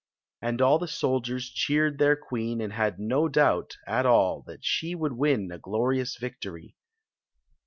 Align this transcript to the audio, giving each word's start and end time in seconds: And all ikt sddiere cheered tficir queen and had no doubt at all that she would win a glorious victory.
And 0.41 0.63
all 0.63 0.79
ikt 0.79 0.89
sddiere 0.99 1.51
cheered 1.53 1.99
tficir 1.99 2.19
queen 2.19 2.59
and 2.59 2.73
had 2.73 2.97
no 2.97 3.27
doubt 3.29 3.77
at 3.85 4.03
all 4.07 4.41
that 4.47 4.65
she 4.65 4.95
would 4.95 5.13
win 5.13 5.51
a 5.51 5.59
glorious 5.59 6.17
victory. 6.17 6.75